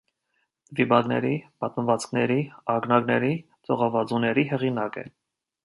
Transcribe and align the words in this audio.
Վիպակների, 0.79 1.33
պատմվածքների, 1.65 2.39
ակնարկների 2.77 3.31
ծողավածուների 3.69 4.49
հեղինակ 4.55 5.01
է։ 5.03 5.09